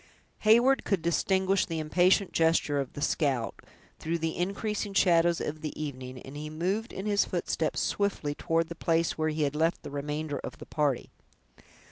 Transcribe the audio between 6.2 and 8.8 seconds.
and he moved in his footsteps, swiftly, toward the